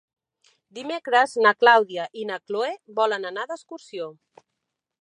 Dimecres 0.77 1.35
na 1.47 1.51
Clàudia 1.65 2.09
i 2.23 2.27
na 2.31 2.41
Cloè 2.47 2.73
volen 3.03 3.33
anar 3.33 3.47
d'excursió. 3.53 4.11